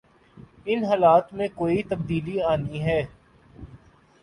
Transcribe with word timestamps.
ان 0.65 0.83
حالات 0.83 1.33
میں 1.33 1.47
کوئی 1.55 1.83
تبدیلی 1.83 2.41
آنی 2.43 2.83
ہے۔ 2.83 3.01